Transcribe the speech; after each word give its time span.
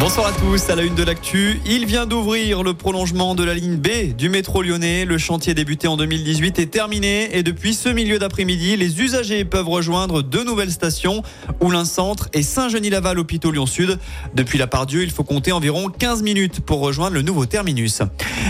Bonsoir 0.00 0.28
à 0.28 0.32
tous, 0.32 0.70
à 0.70 0.76
la 0.76 0.82
une 0.82 0.94
de 0.94 1.02
l'actu. 1.02 1.60
Il 1.66 1.84
vient 1.84 2.06
d'ouvrir 2.06 2.62
le 2.62 2.72
prolongement 2.72 3.34
de 3.34 3.44
la 3.44 3.52
ligne 3.52 3.76
B 3.76 4.16
du 4.16 4.30
métro 4.30 4.62
lyonnais. 4.62 5.04
Le 5.04 5.18
chantier 5.18 5.52
débuté 5.52 5.88
en 5.88 5.98
2018 5.98 6.58
est 6.58 6.68
terminé 6.68 7.36
et 7.36 7.42
depuis 7.42 7.74
ce 7.74 7.90
milieu 7.90 8.18
d'après-midi, 8.18 8.78
les 8.78 9.02
usagers 9.02 9.44
peuvent 9.44 9.68
rejoindre 9.68 10.22
deux 10.22 10.42
nouvelles 10.42 10.70
stations, 10.70 11.22
Oulin-Centre 11.60 12.30
et 12.32 12.42
Saint-Genis-Laval, 12.42 13.18
hôpitaux 13.18 13.50
Lyon-Sud. 13.50 13.98
Depuis 14.34 14.56
la 14.56 14.66
Part-Dieu, 14.66 15.02
il 15.02 15.10
faut 15.10 15.22
compter 15.22 15.52
environ 15.52 15.90
15 15.90 16.22
minutes 16.22 16.60
pour 16.60 16.80
rejoindre 16.80 17.12
le 17.12 17.22
nouveau 17.22 17.44
terminus. 17.44 18.00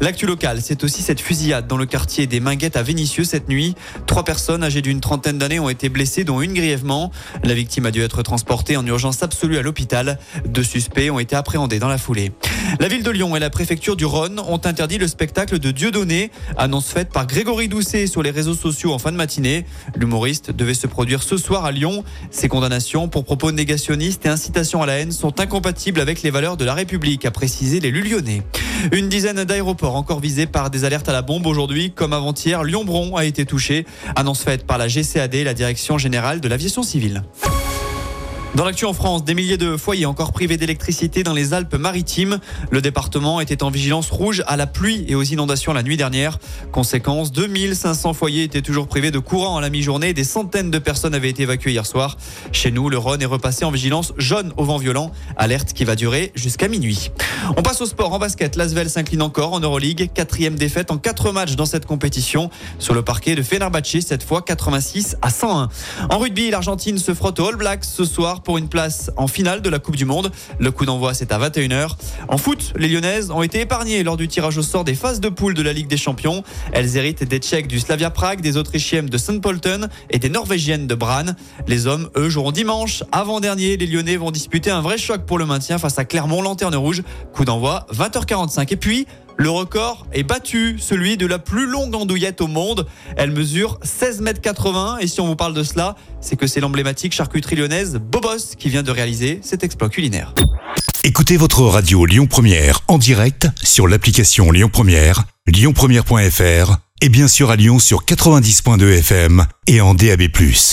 L'actu 0.00 0.24
locale, 0.24 0.60
c'est 0.62 0.82
aussi 0.82 1.02
cette 1.02 1.20
fusillade 1.20 1.66
dans 1.66 1.76
le 1.76 1.84
quartier 1.84 2.26
des 2.26 2.40
Minguettes 2.40 2.78
à 2.78 2.82
Vénissieux 2.82 3.24
cette 3.24 3.50
nuit. 3.50 3.74
Trois 4.06 4.24
personnes 4.24 4.64
âgées 4.64 4.80
d'une 4.80 5.02
trentaine 5.02 5.36
d'années 5.36 5.60
ont 5.60 5.68
été 5.68 5.90
blessées, 5.90 6.24
dont 6.24 6.40
une 6.40 6.54
grièvement. 6.54 7.12
La 7.42 7.52
victime 7.52 7.84
a 7.84 7.90
dû 7.90 8.00
être 8.00 8.22
transportée 8.22 8.78
en 8.78 8.86
urgence 8.86 9.22
absolue 9.22 9.58
à 9.58 9.62
l'hôpital. 9.62 10.18
Deux 10.46 10.62
suspects 10.62 11.10
ont 11.10 11.18
été 11.18 11.33
appréhendés 11.34 11.78
dans 11.78 11.88
la 11.88 11.98
foulée. 11.98 12.32
La 12.80 12.88
ville 12.88 13.02
de 13.02 13.10
Lyon 13.10 13.36
et 13.36 13.40
la 13.40 13.50
préfecture 13.50 13.94
du 13.94 14.04
Rhône 14.04 14.40
ont 14.40 14.60
interdit 14.64 14.98
le 14.98 15.06
spectacle 15.06 15.58
de 15.58 15.70
Dieudonné, 15.70 16.30
annonce 16.56 16.88
faite 16.88 17.10
par 17.10 17.26
Grégory 17.26 17.68
Doucet 17.68 18.06
sur 18.06 18.22
les 18.22 18.30
réseaux 18.30 18.54
sociaux 18.54 18.92
en 18.92 18.98
fin 18.98 19.12
de 19.12 19.16
matinée. 19.16 19.64
L'humoriste 19.96 20.50
devait 20.50 20.74
se 20.74 20.86
produire 20.86 21.22
ce 21.22 21.36
soir 21.36 21.64
à 21.64 21.72
Lyon. 21.72 22.04
Ses 22.30 22.48
condamnations 22.48 23.08
pour 23.08 23.24
propos 23.24 23.52
négationnistes 23.52 24.26
et 24.26 24.28
incitation 24.28 24.82
à 24.82 24.86
la 24.86 24.94
haine 24.94 25.12
sont 25.12 25.40
incompatibles 25.40 26.00
avec 26.00 26.22
les 26.22 26.30
valeurs 26.30 26.56
de 26.56 26.64
la 26.64 26.74
République, 26.74 27.24
a 27.24 27.30
précisé 27.30 27.80
l'élu 27.80 28.02
lyonnais. 28.02 28.42
Une 28.92 29.08
dizaine 29.08 29.44
d'aéroports 29.44 29.96
encore 29.96 30.20
visés 30.20 30.46
par 30.46 30.70
des 30.70 30.84
alertes 30.84 31.08
à 31.08 31.12
la 31.12 31.22
bombe 31.22 31.46
aujourd'hui, 31.46 31.92
comme 31.92 32.12
avant-hier, 32.12 32.64
Lyon-Bron 32.64 33.16
a 33.16 33.24
été 33.24 33.46
touché. 33.46 33.86
Annonce 34.16 34.42
faite 34.42 34.66
par 34.66 34.78
la 34.78 34.88
GCAD, 34.88 35.34
la 35.36 35.54
Direction 35.54 35.98
Générale 35.98 36.40
de 36.40 36.48
l'Aviation 36.48 36.82
Civile. 36.82 37.22
Dans 38.54 38.64
l'actu 38.64 38.84
en 38.84 38.92
France, 38.92 39.24
des 39.24 39.34
milliers 39.34 39.56
de 39.56 39.76
foyers 39.76 40.06
encore 40.06 40.32
privés 40.32 40.56
d'électricité 40.56 41.24
dans 41.24 41.32
les 41.32 41.54
Alpes-Maritimes. 41.54 42.38
Le 42.70 42.80
département 42.80 43.40
était 43.40 43.64
en 43.64 43.70
vigilance 43.70 44.12
rouge 44.12 44.44
à 44.46 44.56
la 44.56 44.68
pluie 44.68 45.04
et 45.08 45.16
aux 45.16 45.24
inondations 45.24 45.72
la 45.72 45.82
nuit 45.82 45.96
dernière. 45.96 46.38
Conséquence, 46.70 47.32
2500 47.32 48.12
foyers 48.14 48.44
étaient 48.44 48.62
toujours 48.62 48.86
privés 48.86 49.10
de 49.10 49.18
courant 49.18 49.56
à 49.56 49.60
la 49.60 49.70
mi-journée. 49.70 50.14
Des 50.14 50.22
centaines 50.22 50.70
de 50.70 50.78
personnes 50.78 51.16
avaient 51.16 51.30
été 51.30 51.42
évacuées 51.42 51.72
hier 51.72 51.84
soir. 51.84 52.16
Chez 52.52 52.70
nous, 52.70 52.88
le 52.88 52.96
Rhône 52.96 53.22
est 53.22 53.26
repassé 53.26 53.64
en 53.64 53.72
vigilance 53.72 54.12
jaune 54.18 54.52
au 54.56 54.62
vent 54.62 54.78
violent. 54.78 55.10
Alerte 55.36 55.72
qui 55.72 55.84
va 55.84 55.96
durer 55.96 56.30
jusqu'à 56.36 56.68
minuit. 56.68 57.10
On 57.56 57.62
passe 57.62 57.80
au 57.80 57.86
sport 57.86 58.12
en 58.12 58.20
basket. 58.20 58.54
L'Asvel 58.54 58.88
s'incline 58.88 59.22
encore 59.22 59.52
en 59.52 59.58
Euroleague. 59.58 60.12
Quatrième 60.14 60.54
défaite 60.54 60.92
en 60.92 60.98
quatre 60.98 61.32
matchs 61.32 61.56
dans 61.56 61.66
cette 61.66 61.86
compétition. 61.86 62.50
Sur 62.78 62.94
le 62.94 63.02
parquet 63.02 63.34
de 63.34 63.42
Fenerbahçe, 63.42 63.98
cette 64.06 64.22
fois 64.22 64.42
86 64.42 65.16
à 65.22 65.30
101. 65.30 65.70
En 66.08 66.18
rugby, 66.18 66.50
l'Argentine 66.50 66.98
se 66.98 67.14
frotte 67.14 67.40
aux 67.40 67.48
All 67.48 67.56
Blacks 67.56 67.84
ce 67.84 68.04
soir 68.04 68.42
pour 68.44 68.58
une 68.58 68.68
place 68.68 69.10
en 69.16 69.26
finale 69.26 69.62
de 69.62 69.70
la 69.70 69.78
Coupe 69.78 69.96
du 69.96 70.04
Monde. 70.04 70.30
Le 70.58 70.70
coup 70.70 70.84
d'envoi, 70.84 71.14
c'est 71.14 71.32
à 71.32 71.38
21h. 71.38 71.96
En 72.28 72.38
foot, 72.38 72.72
les 72.76 72.88
Lyonnaises 72.88 73.30
ont 73.30 73.42
été 73.42 73.60
épargnées 73.60 74.02
lors 74.02 74.16
du 74.16 74.28
tirage 74.28 74.58
au 74.58 74.62
sort 74.62 74.84
des 74.84 74.94
phases 74.94 75.20
de 75.20 75.28
poule 75.28 75.54
de 75.54 75.62
la 75.62 75.72
Ligue 75.72 75.88
des 75.88 75.96
Champions. 75.96 76.44
Elles 76.72 76.96
héritent 76.96 77.24
des 77.24 77.38
Tchèques 77.38 77.66
du 77.66 77.80
Slavia 77.80 78.10
Prague, 78.10 78.40
des 78.40 78.56
Autrichiennes 78.56 79.06
de 79.06 79.18
St. 79.18 79.40
Polten 79.40 79.88
et 80.10 80.18
des 80.18 80.28
Norvégiennes 80.28 80.86
de 80.86 80.94
Bran. 80.94 81.24
Les 81.66 81.86
hommes, 81.86 82.10
eux, 82.16 82.28
joueront 82.28 82.52
dimanche. 82.52 83.02
Avant-dernier, 83.10 83.76
les 83.76 83.86
Lyonnais 83.86 84.16
vont 84.16 84.30
disputer 84.30 84.70
un 84.70 84.82
vrai 84.82 84.98
choc 84.98 85.22
pour 85.26 85.38
le 85.38 85.46
maintien 85.46 85.78
face 85.78 85.98
à 85.98 86.04
Clermont 86.04 86.42
Lanterne 86.42 86.76
Rouge. 86.76 87.02
Coup 87.32 87.44
d'envoi 87.44 87.86
20h45. 87.92 88.72
Et 88.72 88.76
puis, 88.76 89.06
le 89.36 89.50
record 89.50 90.06
est 90.12 90.22
battu, 90.22 90.76
celui 90.78 91.16
de 91.16 91.26
la 91.26 91.38
plus 91.38 91.66
longue 91.66 91.94
andouillette 91.94 92.40
au 92.40 92.46
monde. 92.46 92.86
Elle 93.16 93.30
mesure 93.30 93.78
16 93.82 94.20
mètres 94.20 94.40
80 94.40 94.98
et 95.00 95.06
si 95.06 95.20
on 95.20 95.26
vous 95.26 95.36
parle 95.36 95.54
de 95.54 95.62
cela, 95.62 95.96
c'est 96.20 96.36
que 96.36 96.46
c'est 96.46 96.60
l'emblématique 96.60 97.12
charcuterie 97.12 97.56
lyonnaise 97.56 97.98
Bobos 98.00 98.56
qui 98.58 98.68
vient 98.68 98.82
de 98.82 98.90
réaliser 98.90 99.40
cet 99.42 99.64
exploit 99.64 99.88
culinaire. 99.88 100.34
Écoutez 101.02 101.36
votre 101.36 101.62
radio 101.62 102.06
Lyon 102.06 102.26
Première 102.26 102.80
en 102.88 102.98
direct 102.98 103.48
sur 103.62 103.88
l'application 103.88 104.50
Lyon 104.50 104.70
Première, 104.72 105.24
lyonpremière.fr 105.46 106.76
et 107.02 107.08
bien 107.08 107.28
sûr 107.28 107.50
à 107.50 107.56
Lyon 107.56 107.78
sur 107.78 108.04
90.2 108.04 108.98
FM 108.98 109.44
et 109.66 109.80
en 109.80 109.94
DAB+. 109.94 110.22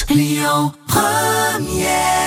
Lyon 0.10 0.72
Première 0.88 2.21